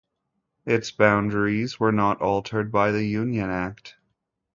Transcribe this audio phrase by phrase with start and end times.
[0.65, 3.97] Its boundaries were not altered by the "Union Act".